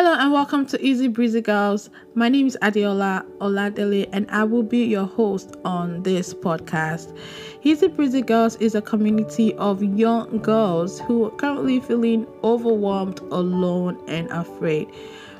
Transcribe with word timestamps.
Hello 0.00 0.14
and 0.14 0.32
welcome 0.32 0.64
to 0.66 0.80
Easy 0.80 1.08
Breezy 1.08 1.40
Girls. 1.40 1.90
My 2.14 2.28
name 2.28 2.46
is 2.46 2.56
Adeola 2.62 3.26
Oladele 3.38 4.08
and 4.12 4.30
I 4.30 4.44
will 4.44 4.62
be 4.62 4.84
your 4.84 5.06
host 5.06 5.56
on 5.64 6.04
this 6.04 6.32
podcast. 6.32 7.18
Easy 7.64 7.88
Breezy 7.88 8.22
Girls 8.22 8.54
is 8.58 8.76
a 8.76 8.80
community 8.80 9.54
of 9.54 9.82
young 9.82 10.38
girls 10.38 11.00
who 11.00 11.24
are 11.24 11.32
currently 11.32 11.80
feeling 11.80 12.28
overwhelmed, 12.44 13.18
alone, 13.32 14.00
and 14.06 14.30
afraid. 14.30 14.86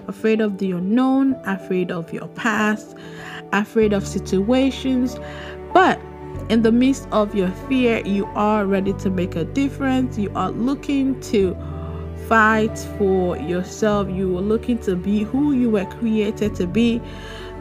Afraid 0.08 0.40
of 0.40 0.58
the 0.58 0.72
unknown, 0.72 1.34
afraid 1.44 1.92
of 1.92 2.12
your 2.12 2.26
past, 2.26 2.96
afraid 3.52 3.92
of 3.92 4.04
situations, 4.04 5.20
but 5.72 6.00
in 6.48 6.62
the 6.62 6.72
midst 6.72 7.06
of 7.12 7.32
your 7.32 7.52
fear, 7.68 8.04
you 8.04 8.26
are 8.34 8.66
ready 8.66 8.92
to 8.94 9.08
make 9.08 9.36
a 9.36 9.44
difference. 9.44 10.18
You 10.18 10.32
are 10.34 10.50
looking 10.50 11.20
to 11.20 11.56
fight 12.26 12.78
for 12.98 13.36
yourself. 13.38 14.08
You 14.10 14.32
were 14.32 14.40
looking 14.40 14.78
to 14.80 14.96
be 14.96 15.24
who 15.24 15.52
you 15.52 15.70
were 15.70 15.84
created 15.84 16.54
to 16.56 16.66
be. 16.66 17.00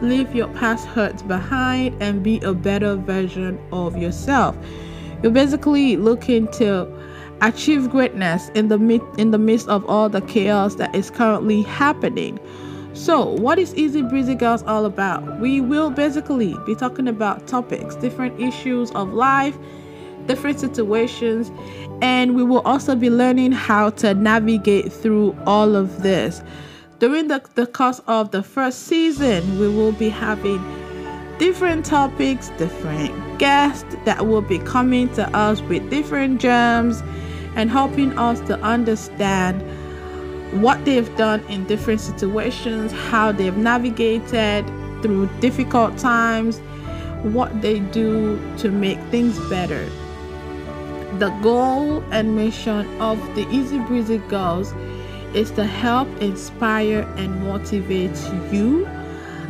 Leave 0.00 0.34
your 0.34 0.48
past 0.48 0.86
hurts 0.86 1.22
behind 1.22 2.00
and 2.00 2.22
be 2.22 2.38
a 2.40 2.54
better 2.54 2.96
version 2.96 3.58
of 3.72 3.96
yourself. 3.96 4.56
You're 5.22 5.32
basically 5.32 5.96
looking 5.96 6.48
to 6.52 6.86
achieve 7.40 7.90
greatness 7.90 8.50
in 8.50 8.68
the 8.68 8.78
mid- 8.78 9.02
in 9.16 9.30
the 9.30 9.38
midst 9.38 9.68
of 9.68 9.84
all 9.88 10.08
the 10.08 10.20
chaos 10.22 10.76
that 10.76 10.94
is 10.94 11.10
currently 11.10 11.62
happening. 11.62 12.38
So, 12.94 13.24
what 13.34 13.58
is 13.58 13.74
Easy 13.76 14.02
Breezy 14.02 14.34
Girls 14.34 14.62
all 14.64 14.84
about? 14.84 15.40
We 15.40 15.60
will 15.60 15.90
basically 15.90 16.56
be 16.66 16.74
talking 16.74 17.06
about 17.06 17.46
topics, 17.46 17.94
different 17.96 18.40
issues 18.40 18.90
of 18.92 19.12
life, 19.12 19.56
different 20.28 20.60
situations, 20.60 21.50
and 22.00 22.36
we 22.36 22.44
will 22.44 22.60
also 22.60 22.94
be 22.94 23.10
learning 23.10 23.50
how 23.50 23.90
to 23.90 24.14
navigate 24.14 24.92
through 24.92 25.36
all 25.46 25.74
of 25.74 26.02
this. 26.02 26.42
During 27.00 27.28
the, 27.28 27.42
the 27.54 27.66
course 27.66 28.00
of 28.06 28.30
the 28.30 28.42
first 28.42 28.84
season, 28.84 29.58
we 29.58 29.68
will 29.68 29.92
be 29.92 30.08
having 30.08 30.62
different 31.38 31.84
topics, 31.84 32.50
different 32.58 33.38
guests 33.38 33.96
that 34.04 34.26
will 34.26 34.42
be 34.42 34.58
coming 34.58 35.08
to 35.14 35.28
us 35.36 35.60
with 35.62 35.88
different 35.90 36.40
gems 36.40 37.02
and 37.54 37.70
helping 37.70 38.16
us 38.18 38.40
to 38.48 38.60
understand 38.60 39.62
what 40.62 40.84
they've 40.84 41.14
done 41.16 41.40
in 41.48 41.64
different 41.66 42.00
situations, 42.00 42.90
how 42.92 43.30
they've 43.32 43.56
navigated 43.56 44.66
through 45.02 45.28
difficult 45.40 45.96
times, 45.98 46.58
what 47.22 47.62
they 47.62 47.80
do 47.80 48.40
to 48.58 48.70
make 48.70 48.98
things 49.10 49.38
better. 49.48 49.86
The 51.16 51.30
goal 51.42 52.04
and 52.10 52.36
mission 52.36 52.86
of 53.00 53.18
the 53.34 53.48
Easy 53.48 53.78
Breezy 53.78 54.18
Girls 54.18 54.74
is 55.34 55.50
to 55.52 55.64
help 55.64 56.06
inspire 56.20 57.00
and 57.16 57.42
motivate 57.42 58.16
you, 58.52 58.86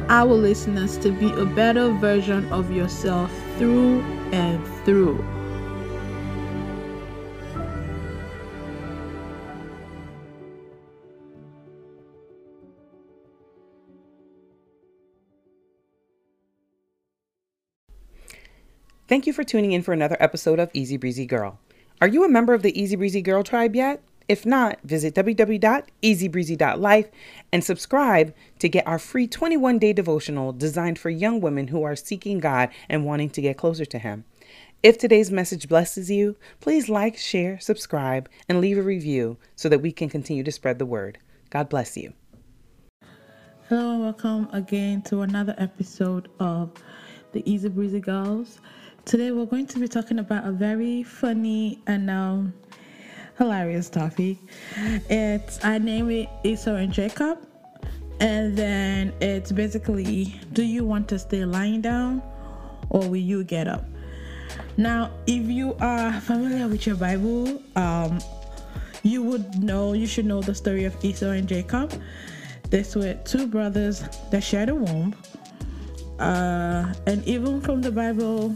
our 0.09 0.33
listeners, 0.33 0.97
to 0.99 1.11
be 1.11 1.31
a 1.33 1.45
better 1.45 1.91
version 1.91 2.51
of 2.53 2.71
yourself 2.71 3.33
through 3.59 4.01
and 4.33 4.65
through. 4.85 5.23
Thank 19.09 19.27
you 19.27 19.33
for 19.33 19.43
tuning 19.43 19.73
in 19.73 19.81
for 19.83 19.95
another 19.95 20.19
episode 20.21 20.59
of 20.59 20.71
Easy 20.75 20.99
Breezy 20.99 21.25
Girl. 21.25 21.59
Are 21.99 22.09
you 22.09 22.25
a 22.25 22.29
member 22.29 22.53
of 22.53 22.61
the 22.61 22.79
Easy 22.79 22.95
Breezy 22.95 23.23
Girl 23.23 23.43
tribe 23.43 23.75
yet? 23.75 24.03
If 24.29 24.45
not, 24.45 24.81
visit 24.85 25.15
www.ezbreezy.life 25.15 27.07
and 27.51 27.65
subscribe 27.65 28.35
to 28.59 28.69
get 28.69 28.87
our 28.87 28.99
free 28.99 29.27
21 29.27 29.79
day 29.79 29.95
devotional 29.95 30.53
designed 30.53 30.99
for 30.99 31.09
young 31.09 31.41
women 31.41 31.69
who 31.69 31.85
are 31.85 31.97
seeking 31.97 32.39
God 32.39 32.69
and 32.87 33.07
wanting 33.07 33.31
to 33.31 33.41
get 33.41 33.57
closer 33.57 33.87
to 33.87 33.99
Him. 33.99 34.27
If 34.83 34.99
today's 34.99 35.31
message 35.31 35.69
blesses 35.69 36.11
you, 36.11 36.37
please 36.61 36.91
like, 36.91 37.17
share, 37.17 37.59
subscribe, 37.61 38.29
and 38.47 38.61
leave 38.61 38.77
a 38.77 38.83
review 38.83 39.39
so 39.57 39.71
that 39.71 39.81
we 39.81 39.91
can 39.91 40.11
continue 40.11 40.45
to 40.45 40.53
spread 40.53 40.79
the 40.79 40.85
word. 40.85 41.17
God 41.49 41.71
bless 41.71 41.97
you. 41.97 42.13
Hello 43.71 43.93
and 43.93 44.03
welcome 44.03 44.51
again 44.53 45.01
to 45.05 45.23
another 45.23 45.55
episode 45.57 46.29
of 46.39 46.73
the 47.33 47.43
Easy 47.51 47.71
Breezy 47.71 48.01
Girls. 48.01 48.61
Today 49.09 49.31
we're 49.31 49.47
going 49.47 49.67
to 49.69 49.79
be 49.79 49.89
talking 49.89 50.19
about 50.19 50.47
a 50.47 50.53
very 50.53 51.03
funny 51.03 51.79
and 51.87 52.11
um, 52.11 52.53
hilarious 53.39 53.89
topic. 53.89 54.37
It's 55.09 55.65
I 55.65 55.79
name 55.79 56.11
it 56.11 56.29
Esau 56.45 56.75
and 56.75 56.93
Jacob, 56.93 57.39
and 58.21 58.55
then 58.55 59.15
it's 59.23 59.51
basically 59.51 60.39
do 60.53 60.63
you 60.63 60.85
want 60.85 61.09
to 61.09 61.19
stay 61.19 61.47
lying 61.47 61.81
down 61.81 62.21
or 62.91 63.01
will 63.01 63.17
you 63.17 63.45
get 63.45 63.67
up? 63.67 63.87
Now, 64.77 65.11
if 65.27 65.49
you 65.49 65.75
are 65.81 66.13
familiar 66.21 66.69
with 66.69 66.87
your 66.87 66.97
Bible, 66.97 67.63
um, 67.77 68.19
you 69.05 69.23
would 69.23 69.63
know 69.63 69.95
you 69.95 70.07
should 70.07 70.27
know 70.27 70.43
the 70.43 70.55
story 70.55 70.85
of 70.85 71.03
Esau 71.03 71.31
and 71.31 71.49
Jacob. 71.49 71.99
These 72.69 72.95
were 72.95 73.15
two 73.25 73.47
brothers 73.47 74.03
that 74.31 74.45
shared 74.45 74.69
a 74.69 74.75
womb. 74.75 75.15
Uh, 76.19 76.93
and 77.07 77.27
even 77.27 77.63
from 77.63 77.81
the 77.81 77.93
Bible, 77.93 78.55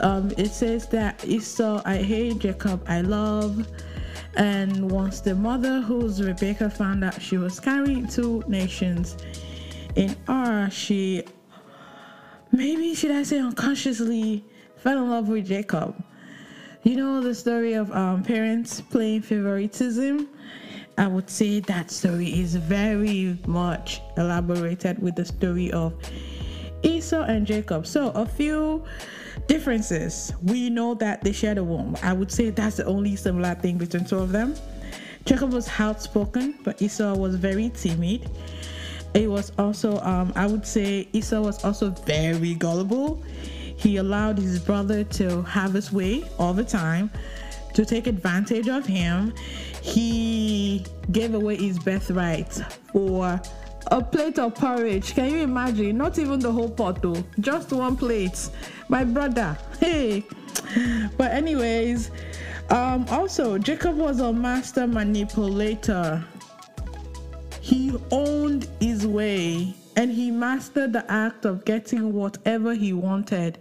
um, 0.00 0.32
it 0.36 0.50
says 0.50 0.86
that 0.88 1.24
Esau 1.24 1.82
I 1.84 1.96
hate, 1.96 2.38
Jacob 2.38 2.84
I 2.88 3.00
love. 3.00 3.66
And 4.36 4.90
once 4.90 5.20
the 5.20 5.34
mother, 5.34 5.80
who's 5.80 6.22
Rebecca, 6.22 6.70
found 6.70 7.02
out 7.04 7.20
she 7.20 7.38
was 7.38 7.58
carrying 7.58 8.06
two 8.06 8.42
nations 8.46 9.16
in 9.96 10.16
R, 10.28 10.70
she 10.70 11.24
maybe 12.52 12.94
should 12.94 13.10
I 13.10 13.22
say 13.24 13.38
unconsciously 13.38 14.44
fell 14.76 14.98
in 14.98 15.10
love 15.10 15.28
with 15.28 15.46
Jacob. 15.46 16.02
You 16.84 16.96
know 16.96 17.20
the 17.20 17.34
story 17.34 17.72
of 17.74 17.90
um, 17.92 18.22
parents 18.22 18.80
playing 18.80 19.22
favoritism. 19.22 20.28
I 20.96 21.06
would 21.06 21.28
say 21.30 21.60
that 21.60 21.90
story 21.90 22.40
is 22.40 22.54
very 22.54 23.38
much 23.46 24.00
elaborated 24.16 25.00
with 25.00 25.16
the 25.16 25.24
story 25.24 25.70
of 25.72 25.94
Esau 26.82 27.22
and 27.22 27.46
Jacob. 27.46 27.86
So 27.86 28.10
a 28.10 28.26
few 28.26 28.84
differences. 29.46 30.32
We 30.42 30.70
know 30.70 30.94
that 30.94 31.22
they 31.22 31.32
shared 31.32 31.58
a 31.58 31.64
womb. 31.64 31.96
I 32.02 32.12
would 32.12 32.30
say 32.30 32.50
that's 32.50 32.76
the 32.76 32.84
only 32.84 33.16
similar 33.16 33.54
thing 33.54 33.78
between 33.78 34.04
two 34.04 34.18
of 34.18 34.30
them. 34.32 34.54
Jacob 35.24 35.52
was 35.52 35.68
outspoken, 35.78 36.58
but 36.64 36.80
Esau 36.80 37.14
was 37.14 37.34
very 37.34 37.70
timid. 37.70 38.30
It 39.14 39.28
was 39.28 39.52
also, 39.58 39.98
um, 40.00 40.32
I 40.36 40.46
would 40.46 40.66
say, 40.66 41.08
Esau 41.12 41.40
was 41.40 41.64
also 41.64 41.90
very 41.90 42.54
gullible. 42.54 43.22
He 43.76 43.96
allowed 43.96 44.38
his 44.38 44.58
brother 44.58 45.04
to 45.04 45.42
have 45.42 45.72
his 45.72 45.92
way 45.92 46.24
all 46.38 46.52
the 46.52 46.64
time, 46.64 47.10
to 47.74 47.84
take 47.84 48.06
advantage 48.06 48.68
of 48.68 48.86
him. 48.86 49.32
He 49.82 50.84
gave 51.12 51.34
away 51.34 51.56
his 51.56 51.78
birthright 51.78 52.52
for 52.92 53.40
a 53.90 54.02
plate 54.02 54.38
of 54.38 54.54
porridge. 54.54 55.14
Can 55.14 55.30
you 55.30 55.38
imagine? 55.38 55.96
Not 55.96 56.18
even 56.18 56.40
the 56.40 56.52
whole 56.52 56.70
pot, 56.70 57.02
though, 57.02 57.24
just 57.40 57.72
one 57.72 57.96
plate. 57.96 58.50
My 58.88 59.04
brother, 59.04 59.56
hey. 59.80 60.24
But, 61.16 61.32
anyways, 61.32 62.10
um, 62.70 63.06
also, 63.08 63.58
Jacob 63.58 63.96
was 63.96 64.20
a 64.20 64.32
master 64.32 64.86
manipulator. 64.86 66.24
He 67.60 67.94
owned 68.10 68.68
his 68.80 69.06
way 69.06 69.74
and 69.96 70.10
he 70.10 70.30
mastered 70.30 70.92
the 70.92 71.10
act 71.10 71.44
of 71.44 71.64
getting 71.64 72.12
whatever 72.12 72.74
he 72.74 72.92
wanted 72.92 73.58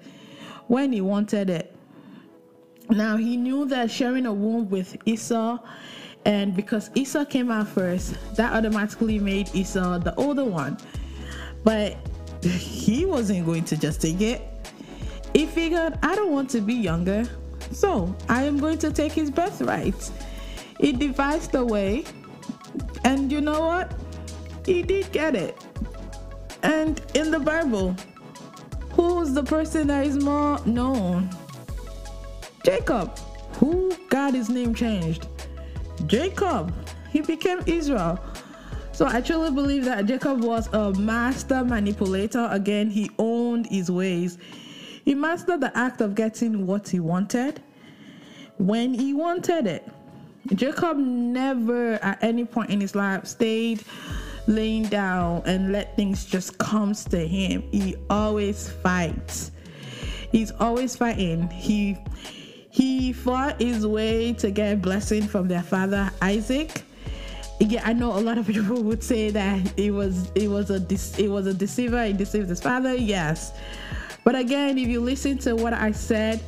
when 0.67 0.93
he 0.93 1.01
wanted 1.01 1.49
it. 1.49 1.75
Now, 2.89 3.17
he 3.17 3.35
knew 3.35 3.65
that 3.65 3.91
sharing 3.91 4.25
a 4.25 4.33
womb 4.33 4.69
with 4.69 4.95
Esau 5.05 5.59
and 6.27 6.53
because 6.53 6.91
Esau 6.93 7.23
came 7.23 7.49
out 7.49 7.69
first, 7.69 8.13
that 8.35 8.51
automatically 8.51 9.17
made 9.17 9.49
Esau 9.55 9.97
the 9.97 10.13
older 10.15 10.43
one. 10.43 10.77
But 11.63 11.95
he 12.43 13.05
wasn't 13.05 13.45
going 13.45 13.63
to 13.63 13.77
just 13.77 14.01
take 14.01 14.19
it. 14.19 14.41
He 15.33 15.45
figured, 15.45 15.97
I 16.03 16.15
don't 16.15 16.33
want 16.33 16.49
to 16.49 16.59
be 16.59 16.73
younger, 16.73 17.23
so 17.71 18.13
I 18.27 18.43
am 18.43 18.59
going 18.59 18.77
to 18.79 18.91
take 18.91 19.13
his 19.13 19.31
birthright. 19.31 20.11
He 20.81 20.91
devised 20.91 21.55
a 21.55 21.63
way, 21.63 22.03
and 23.05 23.31
you 23.31 23.39
know 23.39 23.61
what? 23.61 23.95
He 24.65 24.83
did 24.83 25.09
get 25.13 25.33
it. 25.33 25.57
And 26.61 27.01
in 27.13 27.31
the 27.31 27.39
Bible, 27.39 27.95
who's 28.91 29.31
the 29.31 29.43
person 29.43 29.87
that 29.87 30.05
is 30.05 30.21
more 30.21 30.59
known? 30.65 31.29
Jacob, 32.65 33.17
who 33.53 33.95
got 34.09 34.33
his 34.33 34.49
name 34.49 34.75
changed. 34.75 35.27
Jacob, 36.05 36.73
he 37.09 37.21
became 37.21 37.61
Israel. 37.65 38.19
So 38.91 39.05
I 39.05 39.21
truly 39.21 39.51
believe 39.51 39.85
that 39.85 40.05
Jacob 40.05 40.43
was 40.43 40.67
a 40.73 40.91
master 40.93 41.63
manipulator. 41.63 42.47
Again, 42.51 42.89
he 42.89 43.11
owned 43.19 43.67
his 43.67 43.91
ways. 43.91 44.37
He 45.05 45.13
mastered 45.15 45.61
the 45.61 45.75
act 45.77 46.01
of 46.01 46.15
getting 46.15 46.65
what 46.65 46.89
he 46.89 46.99
wanted 46.99 47.61
when 48.57 48.93
he 48.93 49.13
wanted 49.13 49.67
it. 49.67 49.87
Jacob 50.55 50.97
never 50.97 51.93
at 52.03 52.23
any 52.23 52.45
point 52.45 52.69
in 52.69 52.81
his 52.81 52.95
life 52.95 53.25
stayed 53.25 53.83
laying 54.47 54.83
down 54.83 55.43
and 55.45 55.71
let 55.71 55.95
things 55.95 56.25
just 56.25 56.57
comes 56.57 57.03
to 57.05 57.27
him. 57.27 57.61
He 57.71 57.95
always 58.09 58.69
fights. 58.69 59.51
He's 60.31 60.51
always 60.51 60.95
fighting. 60.95 61.49
He 61.49 61.97
he 62.77 63.11
fought 63.11 63.59
his 63.59 63.87
way 63.87 64.33
to 64.33 64.51
get 64.51 64.81
blessing 64.83 65.27
from 65.27 65.47
their 65.47 65.63
father 65.63 66.11
Isaac. 66.21 66.83
Yeah, 67.59 67.81
I 67.83 67.93
know 67.93 68.11
a 68.15 68.21
lot 68.21 68.37
of 68.37 68.45
people 68.53 68.83
would 68.83 69.03
say 69.03 69.31
that 69.31 69.73
it 69.79 69.89
was 69.89 70.31
it 70.35 70.47
was 70.47 70.69
a 70.69 70.75
it 71.21 71.29
was 71.29 71.47
a 71.47 71.53
deceiver. 71.53 72.05
He 72.05 72.13
deceived 72.13 72.49
his 72.49 72.61
father. 72.61 72.93
Yes, 72.93 73.53
but 74.23 74.35
again, 74.35 74.77
if 74.77 74.87
you 74.87 75.01
listen 75.01 75.39
to 75.39 75.55
what 75.55 75.73
I 75.73 75.91
said 75.91 76.39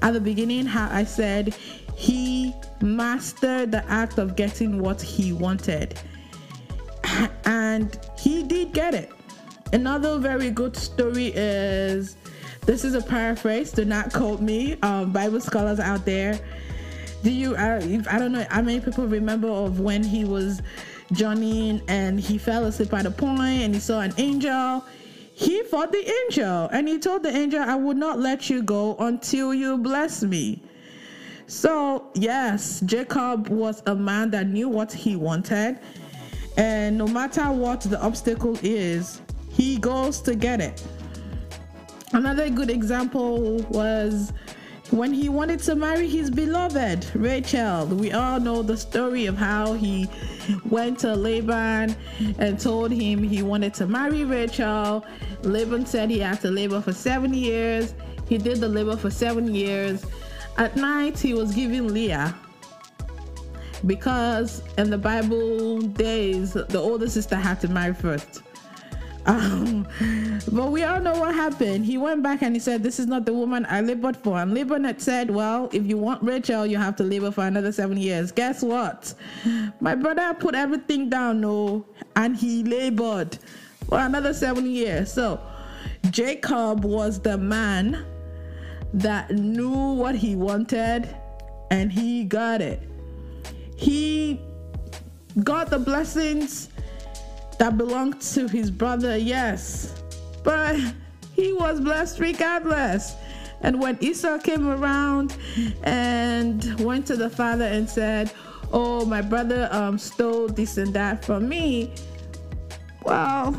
at 0.00 0.12
the 0.12 0.20
beginning, 0.20 0.64
how 0.64 0.88
I 0.90 1.02
said 1.02 1.56
he 1.96 2.54
mastered 2.80 3.72
the 3.72 3.84
act 3.90 4.18
of 4.18 4.36
getting 4.36 4.78
what 4.78 5.02
he 5.02 5.32
wanted 5.32 5.98
and 7.44 7.98
he 8.16 8.42
did 8.42 8.72
get 8.72 8.94
it. 8.94 9.10
Another 9.72 10.18
very 10.18 10.50
good 10.50 10.76
story 10.76 11.32
is 11.34 12.16
this 12.66 12.84
is 12.84 12.94
a 12.94 13.02
paraphrase, 13.02 13.72
do 13.72 13.84
not 13.84 14.12
quote 14.12 14.40
me, 14.40 14.76
um, 14.82 15.12
Bible 15.12 15.40
scholars 15.40 15.80
out 15.80 16.04
there. 16.04 16.38
Do 17.22 17.30
you, 17.30 17.56
I, 17.56 17.76
I 18.10 18.18
don't 18.18 18.32
know, 18.32 18.46
how 18.50 18.62
many 18.62 18.80
people 18.80 19.06
remember 19.06 19.48
of 19.48 19.80
when 19.80 20.02
he 20.02 20.24
was 20.24 20.60
journeying 21.12 21.82
and 21.88 22.20
he 22.20 22.38
fell 22.38 22.64
asleep 22.64 22.92
at 22.92 23.06
a 23.06 23.10
point 23.10 23.40
and 23.40 23.74
he 23.74 23.80
saw 23.80 24.00
an 24.00 24.12
angel? 24.18 24.84
He 25.32 25.62
fought 25.64 25.90
the 25.90 26.12
angel 26.24 26.68
and 26.72 26.86
he 26.86 26.98
told 26.98 27.22
the 27.22 27.34
angel, 27.34 27.62
I 27.62 27.74
would 27.74 27.96
not 27.96 28.18
let 28.18 28.50
you 28.50 28.62
go 28.62 28.96
until 28.98 29.54
you 29.54 29.78
bless 29.78 30.22
me. 30.22 30.62
So, 31.46 32.10
yes, 32.14 32.80
Jacob 32.80 33.48
was 33.48 33.82
a 33.86 33.94
man 33.94 34.30
that 34.30 34.48
knew 34.48 34.68
what 34.68 34.92
he 34.92 35.16
wanted 35.16 35.78
and 36.56 36.96
no 36.96 37.06
matter 37.08 37.50
what 37.50 37.80
the 37.80 38.00
obstacle 38.00 38.56
is, 38.62 39.20
he 39.50 39.78
goes 39.78 40.20
to 40.22 40.34
get 40.34 40.60
it. 40.60 40.82
Another 42.14 42.48
good 42.48 42.70
example 42.70 43.56
was 43.70 44.32
when 44.90 45.12
he 45.12 45.28
wanted 45.28 45.58
to 45.64 45.74
marry 45.74 46.08
his 46.08 46.30
beloved 46.30 47.10
Rachel. 47.16 47.86
We 47.86 48.12
all 48.12 48.38
know 48.38 48.62
the 48.62 48.76
story 48.76 49.26
of 49.26 49.36
how 49.36 49.72
he 49.72 50.08
went 50.70 51.00
to 51.00 51.12
Laban 51.16 51.96
and 52.38 52.60
told 52.60 52.92
him 52.92 53.20
he 53.20 53.42
wanted 53.42 53.74
to 53.74 53.88
marry 53.88 54.24
Rachel. 54.24 55.04
Laban 55.42 55.86
said 55.86 56.08
he 56.08 56.20
had 56.20 56.40
to 56.42 56.52
labor 56.52 56.80
for 56.80 56.92
seven 56.92 57.34
years. 57.34 57.94
He 58.28 58.38
did 58.38 58.60
the 58.60 58.68
labor 58.68 58.96
for 58.96 59.10
seven 59.10 59.52
years. 59.52 60.06
At 60.56 60.76
night, 60.76 61.18
he 61.18 61.34
was 61.34 61.52
giving 61.52 61.92
Leah 61.92 62.32
because 63.86 64.62
in 64.78 64.88
the 64.88 64.98
Bible 64.98 65.80
days, 65.80 66.52
the 66.52 66.78
older 66.78 67.08
sister 67.08 67.34
had 67.34 67.60
to 67.62 67.68
marry 67.68 67.92
first. 67.92 68.42
Um, 69.26 69.86
but 70.52 70.70
we 70.70 70.82
all 70.82 71.00
know 71.00 71.18
what 71.18 71.34
happened. 71.34 71.86
He 71.86 71.96
went 71.96 72.22
back 72.22 72.42
and 72.42 72.54
he 72.54 72.60
said, 72.60 72.82
This 72.82 72.98
is 72.98 73.06
not 73.06 73.24
the 73.24 73.32
woman 73.32 73.66
I 73.68 73.80
labored 73.80 74.16
for. 74.16 74.38
And 74.38 74.54
Laban 74.54 74.84
had 74.84 75.00
said, 75.00 75.30
Well, 75.30 75.70
if 75.72 75.86
you 75.86 75.96
want 75.96 76.22
Rachel, 76.22 76.66
you 76.66 76.76
have 76.76 76.96
to 76.96 77.04
labor 77.04 77.30
for 77.30 77.46
another 77.46 77.72
seven 77.72 77.96
years. 77.96 78.32
Guess 78.32 78.62
what? 78.62 79.14
My 79.80 79.94
brother 79.94 80.34
put 80.34 80.54
everything 80.54 81.08
down, 81.08 81.40
no, 81.40 81.86
and 82.16 82.36
he 82.36 82.64
labored 82.64 83.38
for 83.88 83.98
another 83.98 84.34
seven 84.34 84.66
years. 84.66 85.12
So 85.12 85.40
Jacob 86.10 86.84
was 86.84 87.20
the 87.20 87.38
man 87.38 88.04
that 88.92 89.30
knew 89.30 89.92
what 89.94 90.14
he 90.14 90.36
wanted 90.36 91.14
and 91.70 91.90
he 91.90 92.24
got 92.24 92.60
it 92.60 92.80
he 93.76 94.40
got 95.42 95.68
the 95.70 95.78
blessings 95.78 96.68
that 97.58 97.76
belonged 97.76 98.20
to 98.20 98.48
his 98.48 98.70
brother, 98.70 99.16
yes, 99.16 100.02
but 100.42 100.76
he 101.32 101.52
was 101.52 101.80
blessed 101.80 102.20
regardless. 102.20 103.14
And 103.60 103.80
when 103.80 103.96
Esau 104.02 104.38
came 104.38 104.68
around 104.68 105.36
and 105.84 106.78
went 106.80 107.06
to 107.06 107.16
the 107.16 107.30
father 107.30 107.64
and 107.64 107.88
said, 107.88 108.30
Oh, 108.72 109.06
my 109.06 109.22
brother 109.22 109.68
um, 109.70 109.98
stole 109.98 110.48
this 110.48 110.76
and 110.78 110.92
that 110.94 111.24
from 111.24 111.48
me, 111.48 111.92
well, 113.04 113.56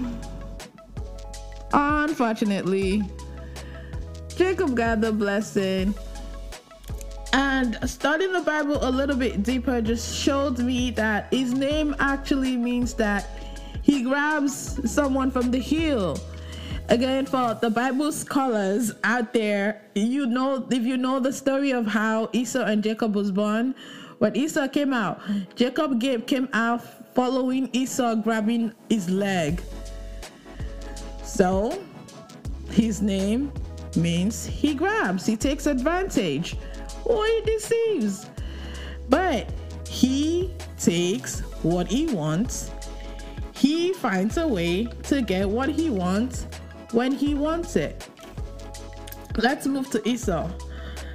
unfortunately, 1.72 3.02
Jacob 4.36 4.76
got 4.76 5.02
the 5.02 5.12
blessing 5.12 5.96
and 7.36 7.78
studying 7.90 8.32
the 8.32 8.42
Bible 8.42 8.78
a 8.82 8.90
little 8.90 9.16
bit 9.16 9.44
deeper 9.44 9.82
just 9.82 10.18
showed 10.18 10.60
me 10.60 10.92
that 10.92 11.28
his 11.34 11.54
name 11.54 11.94
actually 12.00 12.56
means 12.56 12.94
that 12.94 13.28
he 13.86 14.02
grabs 14.02 14.82
someone 14.92 15.30
from 15.30 15.52
the 15.52 15.60
heel. 15.60 16.18
Again, 16.90 17.28
for 17.28 17.54
the 17.62 17.70
Bible 17.70 18.12
scholars 18.12 18.92
out 19.04 19.32
there, 19.32 19.84
you 19.94 20.26
know, 20.26 20.68
if 20.72 20.82
you 20.82 20.98
know 20.98 21.20
the 21.20 21.32
story 21.32 21.70
of 21.70 21.86
how 21.86 22.32
Esau 22.34 22.66
and 22.66 22.84
Jacob 22.84 23.16
was 23.16 23.30
born, 23.32 23.76
when 24.18 24.36
Esau 24.36 24.68
came 24.70 24.92
out, 24.92 25.22
Jacob 25.56 26.02
came 26.02 26.50
out 26.54 26.82
following 27.14 27.70
Esau 27.74 28.16
grabbing 28.16 28.74
his 28.90 29.08
leg. 29.08 29.62
So, 31.24 31.80
his 32.72 33.04
name 33.04 33.52
means 33.96 34.48
he 34.48 34.74
grabs, 34.74 35.28
he 35.28 35.38
takes 35.38 35.68
advantage 35.68 36.58
or 37.04 37.24
he 37.24 37.42
deceives. 37.42 38.32
But 39.10 39.48
he 39.88 40.52
takes 40.80 41.42
what 41.62 41.88
he 41.88 42.08
wants, 42.08 42.72
he 43.66 43.94
finds 43.94 44.38
a 44.38 44.48
way 44.48 44.86
to 45.02 45.24
get 45.24 45.50
what 45.50 45.68
he 45.68 45.90
wants 45.90 46.46
when 46.92 47.12
he 47.12 47.34
wants 47.34 47.76
it. 47.76 48.08
Let's 49.38 49.66
move 49.66 49.90
to 49.90 50.08
Esau. 50.08 50.48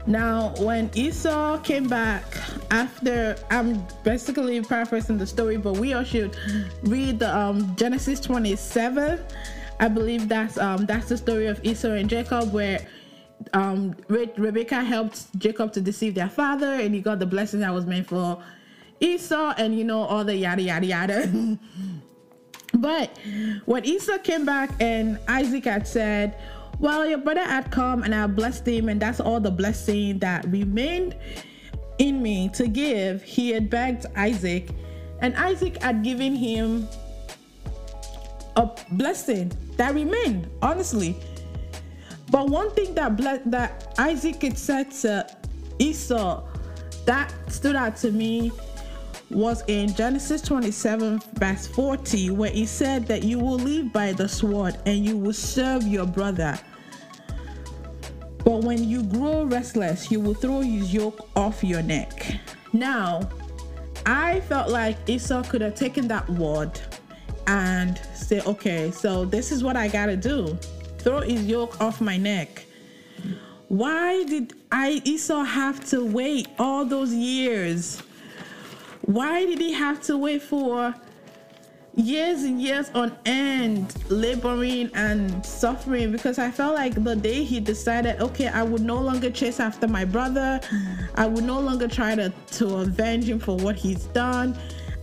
Now, 0.09 0.53
when 0.59 0.91
Esau 0.95 1.59
came 1.59 1.87
back 1.87 2.25
after, 2.73 3.37
I'm 3.51 3.87
basically 4.03 4.61
paraphrasing 4.63 5.17
the 5.17 5.29
story, 5.29 5.59
but 5.59 5.75
we 5.77 5.93
all 5.93 6.03
should 6.03 6.37
read 6.83 7.23
um, 7.23 7.77
Genesis 7.77 8.19
27. 8.19 9.21
I 9.79 9.87
believe 9.87 10.29
that's 10.29 10.59
um, 10.59 10.87
that's 10.87 11.09
the 11.09 11.17
story 11.17 11.47
of 11.47 11.65
Esau 11.65 11.93
and 11.93 12.11
Jacob, 12.11 12.53
where 12.53 12.85
um, 13.53 13.95
Re- 14.09 14.33
Rebecca 14.37 14.83
helped 14.83 15.39
Jacob 15.39 15.73
to 15.75 15.81
deceive 15.81 16.17
their 16.17 16.29
father, 16.29 16.75
and 16.75 16.97
he 16.97 17.01
got 17.01 17.21
the 17.21 17.27
blessing 17.27 17.61
that 17.61 17.73
was 17.73 17.87
meant 17.87 18.09
for 18.09 18.43
Esau, 18.99 19.55
and 19.57 19.79
you 19.79 19.85
know 19.85 20.03
all 20.03 20.25
the 20.25 20.35
yada 20.35 20.63
yada 20.63 20.87
yada. 20.87 21.57
but 22.81 23.17
when 23.67 23.85
Esau 23.85 24.19
came 24.19 24.45
back 24.45 24.71
and 24.81 25.19
Isaac 25.29 25.65
had 25.65 25.87
said, 25.87 26.35
"Well, 26.79 27.07
your 27.07 27.19
brother 27.19 27.45
had 27.45 27.71
come 27.71 28.03
and 28.03 28.15
I 28.15 28.27
blessed 28.27 28.67
him, 28.67 28.89
and 28.89 29.01
that's 29.01 29.21
all 29.21 29.41
the 29.41 29.51
blessing 29.51 30.19
that 30.21 30.47
remained 30.49 31.17
in 31.99 32.23
me 32.23 32.49
to 32.55 32.67
give," 32.67 33.23
he 33.23 33.51
had 33.51 33.71
begged 33.71 34.07
Isaac, 34.17 34.71
and 35.21 35.37
Isaac 35.37 35.83
had 35.83 36.03
given 36.03 36.35
him 36.35 36.89
a 38.57 38.69
blessing 38.91 39.53
that 39.77 39.95
remained. 39.95 40.49
Honestly 40.61 41.17
but 42.31 42.49
one 42.49 42.71
thing 42.71 42.95
that 42.95 43.17
that 43.51 43.93
Isaac 43.99 44.43
had 44.43 44.57
said 44.57 44.91
to 45.03 45.27
Esau 45.79 46.43
that 47.07 47.35
stood 47.49 47.75
out 47.75 47.97
to 47.99 48.13
me 48.13 48.53
was 49.31 49.63
in 49.69 49.95
Genesis 49.95 50.43
27, 50.43 51.21
verse 51.35 51.67
40, 51.69 52.31
where 52.31 52.51
he 52.51 52.67
said 52.67 53.07
that 53.07 53.23
you 53.23 53.39
will 53.39 53.59
live 53.59 53.93
by 53.93 54.13
the 54.13 54.29
sword 54.29 54.77
and 54.87 55.05
you 55.05 55.17
will 55.17 55.33
serve 55.33 55.87
your 55.87 56.07
brother. 56.07 56.59
But 58.45 58.65
when 58.65 58.83
you 58.89 59.03
grow 59.03 59.45
restless, 59.45 60.11
you 60.11 60.21
will 60.21 60.35
throw 60.35 60.61
his 60.61 60.93
yoke 60.93 61.29
off 61.37 61.63
your 61.63 61.83
neck. 61.83 62.27
Now, 62.73 63.29
I 64.07 64.41
felt 64.41 64.71
like 64.71 64.97
Esau 65.09 65.43
could 65.45 65.61
have 65.61 65.75
taken 65.75 66.09
that 66.09 66.29
word 66.31 66.81
and 67.47 68.01
say, 68.15 68.41
okay, 68.43 68.91
so 68.91 69.25
this 69.25 69.53
is 69.53 69.63
what 69.63 69.77
I 69.77 69.89
gotta 69.89 70.17
do 70.17 70.59
throw 70.99 71.21
his 71.21 71.47
yoke 71.47 71.81
off 71.81 72.01
my 72.01 72.17
neck. 72.17 72.65
Why 73.69 74.25
did 74.25 74.53
I 74.71 75.01
Esau 75.05 75.43
have 75.45 75.85
to 75.91 76.05
wait 76.05 76.49
all 76.59 76.85
those 76.85 77.13
years? 77.13 78.03
Why 79.11 79.45
did 79.45 79.59
he 79.59 79.73
have 79.73 80.01
to 80.03 80.17
wait 80.17 80.41
for 80.41 80.95
years 81.97 82.45
and 82.45 82.63
years 82.63 82.93
on 82.95 83.19
end 83.27 83.93
laboring 84.09 84.89
and 84.95 85.45
suffering 85.45 86.13
because 86.13 86.39
I 86.39 86.53
felt 86.53 86.77
like 86.77 86.95
the 87.03 87.17
day 87.17 87.43
he 87.43 87.59
decided, 87.59 88.21
okay, 88.21 88.47
I 88.47 88.63
would 88.63 88.83
no 88.83 89.01
longer 89.01 89.29
chase 89.29 89.59
after 89.59 89.89
my 89.89 90.05
brother, 90.05 90.61
I 91.17 91.27
would 91.27 91.43
no 91.43 91.59
longer 91.59 91.89
try 91.89 92.15
to, 92.15 92.33
to 92.53 92.77
avenge 92.77 93.29
him 93.29 93.41
for 93.41 93.57
what 93.57 93.75
he's 93.75 94.05
done. 94.05 94.57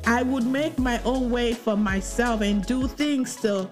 I 0.05 0.23
would 0.23 0.45
make 0.47 0.79
my 0.79 1.03
own 1.03 1.29
way 1.29 1.53
for 1.53 1.75
myself 1.75 2.39
and 2.39 2.65
do 2.65 2.87
things 2.87 3.35
to 3.41 3.69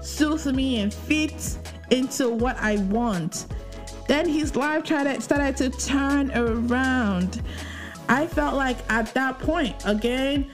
suits 0.00 0.46
me 0.46 0.80
and 0.80 0.94
fit 0.94 1.58
into 1.90 2.30
what 2.30 2.56
I 2.60 2.76
want. 2.76 3.44
Then 4.08 4.26
his 4.26 4.56
life 4.56 4.86
started, 4.86 5.22
started 5.22 5.54
to 5.58 5.68
turn 5.68 6.32
around. 6.32 7.42
I 8.08 8.26
felt 8.26 8.54
like 8.54 8.78
at 8.90 9.12
that 9.14 9.38
point, 9.38 9.74
again, 9.84 10.50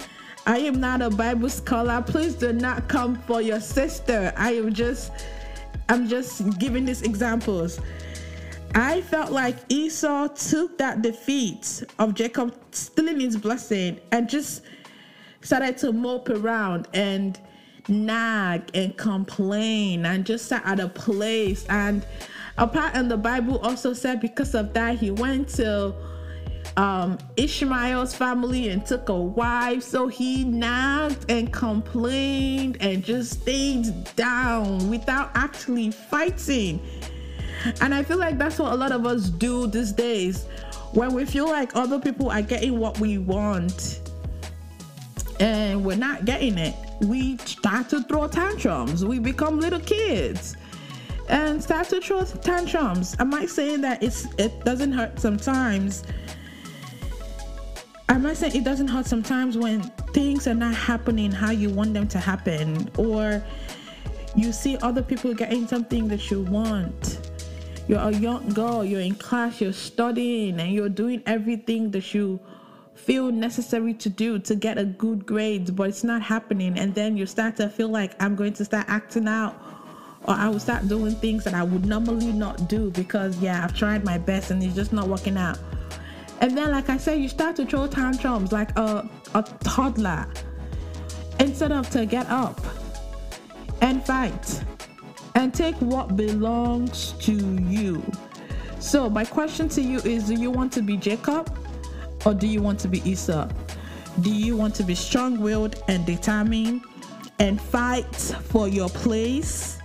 I 0.46 0.58
am 0.58 0.80
not 0.80 1.02
a 1.02 1.10
Bible 1.10 1.48
scholar. 1.48 2.02
Please 2.02 2.34
do 2.34 2.52
not 2.52 2.88
come 2.88 3.16
for 3.22 3.40
your 3.40 3.60
sister. 3.60 4.32
I 4.36 4.54
am 4.54 4.72
just 4.72 5.12
I'm 5.88 6.08
just 6.08 6.58
giving 6.58 6.84
these 6.84 7.02
examples. 7.02 7.80
I 8.74 9.02
felt 9.02 9.30
like 9.30 9.56
Esau 9.68 10.28
took 10.28 10.78
that 10.78 11.02
defeat 11.02 11.84
of 11.98 12.14
Jacob 12.14 12.56
stealing 12.70 13.20
his 13.20 13.36
blessing 13.36 14.00
and 14.10 14.28
just 14.28 14.62
started 15.42 15.76
to 15.78 15.92
mope 15.92 16.30
around 16.30 16.88
and 16.94 17.38
nag 17.88 18.70
and 18.74 18.96
complain 18.96 20.06
and 20.06 20.24
just 20.24 20.46
sat 20.46 20.64
at 20.64 20.80
a 20.80 20.88
place. 20.88 21.66
And 21.68 22.06
a 22.56 22.66
part 22.66 22.96
in 22.96 23.08
the 23.08 23.16
Bible 23.18 23.58
also 23.58 23.92
said 23.92 24.20
because 24.20 24.54
of 24.54 24.72
that, 24.72 24.98
he 24.98 25.10
went 25.10 25.48
to 25.50 25.94
um, 26.76 27.18
Ishmael's 27.36 28.14
family 28.14 28.68
and 28.70 28.84
took 28.84 29.08
a 29.08 29.14
wife. 29.14 29.82
So 29.82 30.08
he 30.08 30.44
nagged 30.44 31.30
and 31.30 31.52
complained 31.52 32.78
and 32.80 33.04
just 33.04 33.42
stayed 33.42 33.92
down 34.16 34.88
without 34.88 35.30
actually 35.34 35.90
fighting. 35.90 36.80
And 37.80 37.94
I 37.94 38.02
feel 38.02 38.18
like 38.18 38.38
that's 38.38 38.58
what 38.58 38.72
a 38.72 38.76
lot 38.76 38.92
of 38.92 39.06
us 39.06 39.28
do 39.28 39.66
these 39.66 39.92
days 39.92 40.46
when 40.92 41.14
we 41.14 41.24
feel 41.24 41.46
like 41.46 41.74
other 41.76 41.98
people 41.98 42.30
are 42.30 42.42
getting 42.42 42.78
what 42.78 42.98
we 42.98 43.18
want 43.18 44.00
and 45.40 45.84
we're 45.84 45.96
not 45.96 46.24
getting 46.24 46.58
it. 46.58 46.74
We 47.00 47.36
start 47.38 47.88
to 47.90 48.02
throw 48.02 48.28
tantrums. 48.28 49.04
We 49.04 49.18
become 49.18 49.58
little 49.58 49.80
kids 49.80 50.56
and 51.28 51.62
start 51.62 51.88
to 51.88 52.00
throw 52.00 52.24
tantrums. 52.24 53.16
Am 53.18 53.32
I 53.34 53.46
saying 53.46 53.80
that 53.82 54.02
it's 54.02 54.26
it 54.38 54.64
doesn't 54.64 54.92
hurt 54.92 55.18
sometimes? 55.18 56.04
Am 58.12 58.26
I 58.26 58.34
saying 58.34 58.54
it 58.54 58.62
doesn't 58.62 58.88
hurt 58.88 59.06
sometimes 59.06 59.56
when 59.56 59.80
things 60.12 60.46
are 60.46 60.52
not 60.52 60.74
happening 60.74 61.32
how 61.32 61.50
you 61.50 61.70
want 61.70 61.94
them 61.94 62.06
to 62.08 62.18
happen, 62.18 62.90
or 62.98 63.42
you 64.36 64.52
see 64.52 64.76
other 64.82 65.00
people 65.00 65.32
getting 65.32 65.66
something 65.66 66.08
that 66.08 66.30
you 66.30 66.42
want? 66.42 67.30
You're 67.88 68.00
a 68.00 68.12
young 68.12 68.50
girl, 68.50 68.84
you're 68.84 69.00
in 69.00 69.14
class, 69.14 69.62
you're 69.62 69.72
studying, 69.72 70.60
and 70.60 70.74
you're 70.74 70.90
doing 70.90 71.22
everything 71.24 71.90
that 71.92 72.12
you 72.12 72.38
feel 72.94 73.32
necessary 73.32 73.94
to 73.94 74.10
do 74.10 74.38
to 74.40 74.56
get 74.56 74.76
a 74.76 74.84
good 74.84 75.24
grade, 75.24 75.74
but 75.74 75.88
it's 75.88 76.04
not 76.04 76.20
happening. 76.20 76.78
And 76.78 76.94
then 76.94 77.16
you 77.16 77.24
start 77.24 77.56
to 77.56 77.70
feel 77.70 77.88
like 77.88 78.12
I'm 78.22 78.36
going 78.36 78.52
to 78.52 78.64
start 78.66 78.84
acting 78.90 79.26
out, 79.26 79.54
or 80.24 80.34
I 80.34 80.50
will 80.50 80.60
start 80.60 80.86
doing 80.86 81.14
things 81.14 81.44
that 81.44 81.54
I 81.54 81.62
would 81.62 81.86
normally 81.86 82.30
not 82.30 82.68
do 82.68 82.90
because, 82.90 83.38
yeah, 83.38 83.64
I've 83.64 83.74
tried 83.74 84.04
my 84.04 84.18
best 84.18 84.50
and 84.50 84.62
it's 84.62 84.74
just 84.74 84.92
not 84.92 85.08
working 85.08 85.38
out. 85.38 85.58
And 86.42 86.58
then, 86.58 86.72
like 86.72 86.88
I 86.88 86.96
said, 86.96 87.20
you 87.20 87.28
start 87.28 87.54
to 87.56 87.64
throw 87.64 87.86
tantrums 87.86 88.50
like 88.50 88.76
a, 88.76 89.08
a 89.32 89.44
toddler 89.62 90.26
instead 91.38 91.70
of 91.70 91.88
to 91.90 92.04
get 92.04 92.28
up 92.28 92.60
and 93.80 94.04
fight 94.04 94.64
and 95.36 95.54
take 95.54 95.76
what 95.76 96.16
belongs 96.16 97.12
to 97.20 97.32
you. 97.32 98.02
So, 98.80 99.08
my 99.08 99.24
question 99.24 99.68
to 99.68 99.80
you 99.80 99.98
is 100.00 100.24
Do 100.24 100.34
you 100.34 100.50
want 100.50 100.72
to 100.72 100.82
be 100.82 100.96
Jacob 100.96 101.56
or 102.26 102.34
do 102.34 102.48
you 102.48 102.60
want 102.60 102.80
to 102.80 102.88
be 102.88 103.08
Esau? 103.08 103.48
Do 104.20 104.34
you 104.34 104.56
want 104.56 104.74
to 104.74 104.82
be 104.82 104.96
strong 104.96 105.38
willed 105.38 105.80
and 105.86 106.04
determined 106.04 106.82
and 107.38 107.60
fight 107.60 108.16
for 108.16 108.66
your 108.66 108.88
place? 108.88 109.78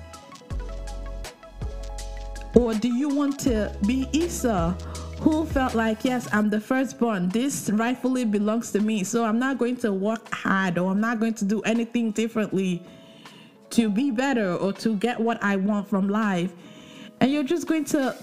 Or 2.56 2.74
do 2.74 2.88
you 2.88 3.10
want 3.10 3.40
to 3.42 3.72
be 3.86 4.10
Esau 4.12 4.74
who 5.20 5.46
felt 5.46 5.74
like, 5.74 6.06
yes, 6.06 6.28
I'm 6.32 6.50
the 6.50 6.60
firstborn. 6.60 7.30
This 7.30 7.70
rightfully 7.72 8.26
belongs 8.26 8.72
to 8.72 8.80
me. 8.80 9.04
So 9.04 9.26
I'm 9.26 9.40
not 9.40 9.58
going 9.58 9.78
to 9.78 9.92
work 9.92 10.34
hard 10.34 10.78
or 10.78 10.92
I'm 10.92 11.02
not 11.02 11.20
going 11.20 11.34
to 11.36 11.46
do 11.46 11.62
anything 11.62 12.12
differently 12.12 12.84
to 13.72 13.90
be 13.90 14.12
better 14.12 14.54
or 14.56 14.74
to 14.74 14.96
get 14.96 15.20
what 15.20 15.42
I 15.44 15.56
want 15.56 15.88
from 15.88 16.08
life. 16.10 16.54
And 17.20 17.32
you're 17.32 17.44
just 17.44 17.68
going 17.68 17.86
to 17.86 18.16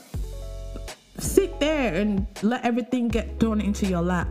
sit 1.19 1.59
there 1.61 1.95
and 1.95 2.27
let 2.43 2.65
everything 2.65 3.09
get 3.09 3.39
thrown 3.41 3.61
into 3.61 3.87
your 3.87 4.03
lap. 4.03 4.29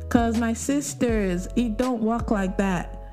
Because 0.00 0.38
my 0.38 0.52
sisters, 0.52 1.48
it 1.56 1.76
don't 1.76 2.02
work 2.02 2.30
like 2.30 2.56
that. 2.58 3.05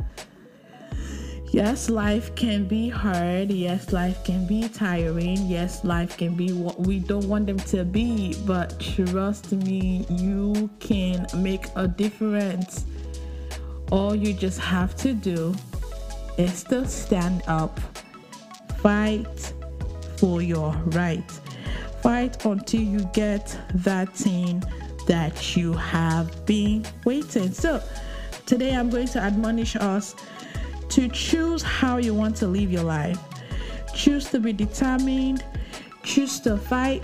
Yes, 1.54 1.88
life 1.88 2.34
can 2.34 2.66
be 2.68 2.90
hard. 2.90 3.52
Yes, 3.52 3.94
life 3.94 4.24
can 4.24 4.48
be 4.48 4.68
tiring. 4.70 5.38
Yes, 5.46 5.84
life 5.84 6.18
can 6.18 6.34
be 6.34 6.52
what 6.52 6.80
we 6.80 6.98
don't 6.98 7.30
want 7.30 7.46
them 7.46 7.60
to 7.60 7.86
be. 7.86 8.34
But 8.48 8.80
trust 8.80 9.52
me, 9.52 10.04
you 10.10 10.68
can 10.80 11.28
make 11.38 11.68
a 11.76 11.88
difference. 11.88 12.86
All 13.92 14.16
you 14.16 14.34
just 14.34 14.60
have 14.62 14.96
to 14.96 15.14
do 15.14 15.54
is 16.40 16.64
to 16.64 16.88
stand 16.88 17.44
up, 17.46 17.80
fight 18.78 19.54
for 20.18 20.42
your 20.42 20.72
right. 20.88 21.32
Fight 22.02 22.44
until 22.48 22.82
you 22.82 23.02
get 23.14 23.56
that 23.76 24.12
thing 24.16 24.64
that 25.06 25.56
you 25.56 25.74
have 25.74 26.48
been 26.48 26.84
waiting. 27.06 27.52
So, 27.52 27.80
today 28.48 28.76
I'm 28.76 28.90
going 28.90 29.08
to 29.10 29.20
admonish 29.20 29.76
us 29.76 30.16
to 30.94 31.08
choose 31.08 31.64
how 31.64 31.98
you 31.98 32.14
want 32.14 32.36
to 32.36 32.46
live 32.46 32.72
your 32.72 32.84
life. 32.84 33.18
Choose 33.96 34.30
to 34.30 34.40
be 34.40 34.54
determined, 34.54 35.44
choose 36.04 36.40
to 36.42 36.56
fight, 36.56 37.04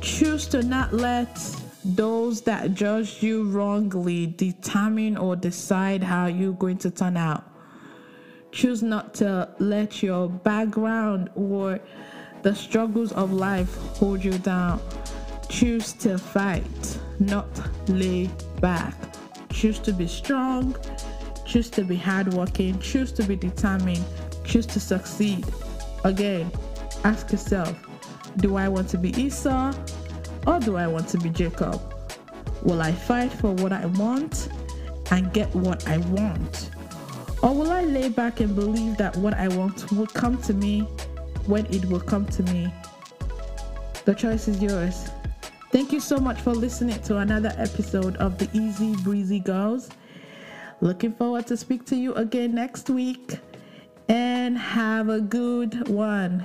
choose 0.00 0.48
to 0.48 0.60
not 0.64 0.92
let 0.92 1.38
those 1.84 2.40
that 2.42 2.74
judge 2.74 3.22
you 3.22 3.48
wrongly 3.48 4.26
determine 4.26 5.16
or 5.16 5.36
decide 5.36 6.02
how 6.02 6.26
you're 6.26 6.52
going 6.54 6.78
to 6.78 6.90
turn 6.90 7.16
out. 7.16 7.44
Choose 8.50 8.82
not 8.82 9.14
to 9.14 9.48
let 9.60 10.02
your 10.02 10.28
background 10.28 11.30
or 11.36 11.78
the 12.42 12.52
struggles 12.52 13.12
of 13.12 13.32
life 13.32 13.76
hold 13.98 14.24
you 14.24 14.36
down. 14.38 14.80
Choose 15.48 15.92
to 15.92 16.18
fight, 16.18 16.98
not 17.20 17.46
lay 17.88 18.28
back. 18.60 18.96
Choose 19.50 19.78
to 19.78 19.92
be 19.92 20.08
strong. 20.08 20.74
Choose 21.52 21.68
to 21.72 21.84
be 21.84 21.96
hardworking. 21.96 22.78
Choose 22.80 23.12
to 23.12 23.22
be 23.24 23.36
determined. 23.36 24.02
Choose 24.42 24.64
to 24.64 24.80
succeed. 24.80 25.44
Again, 26.02 26.50
ask 27.04 27.30
yourself 27.30 27.76
do 28.38 28.56
I 28.56 28.70
want 28.70 28.88
to 28.88 28.96
be 28.96 29.10
Esau 29.20 29.74
or 30.46 30.60
do 30.60 30.78
I 30.78 30.86
want 30.86 31.08
to 31.08 31.18
be 31.18 31.28
Jacob? 31.28 31.78
Will 32.62 32.80
I 32.80 32.90
fight 32.90 33.30
for 33.30 33.52
what 33.52 33.70
I 33.70 33.84
want 33.84 34.48
and 35.10 35.30
get 35.34 35.54
what 35.54 35.86
I 35.86 35.98
want? 35.98 36.70
Or 37.42 37.54
will 37.54 37.70
I 37.70 37.82
lay 37.82 38.08
back 38.08 38.40
and 38.40 38.54
believe 38.54 38.96
that 38.96 39.14
what 39.16 39.34
I 39.34 39.48
want 39.48 39.92
will 39.92 40.06
come 40.06 40.40
to 40.44 40.54
me 40.54 40.80
when 41.44 41.66
it 41.66 41.84
will 41.84 42.00
come 42.00 42.24
to 42.28 42.42
me? 42.44 42.72
The 44.06 44.14
choice 44.14 44.48
is 44.48 44.62
yours. 44.62 45.10
Thank 45.70 45.92
you 45.92 46.00
so 46.00 46.16
much 46.16 46.40
for 46.40 46.54
listening 46.54 47.02
to 47.02 47.18
another 47.18 47.52
episode 47.58 48.16
of 48.16 48.38
the 48.38 48.48
Easy 48.54 48.96
Breezy 49.02 49.38
Girls. 49.38 49.90
Looking 50.82 51.12
forward 51.12 51.46
to 51.46 51.56
speak 51.56 51.84
to 51.86 51.96
you 51.96 52.12
again 52.14 52.56
next 52.56 52.90
week 52.90 53.38
and 54.08 54.58
have 54.58 55.08
a 55.08 55.20
good 55.20 55.86
one. 55.88 56.44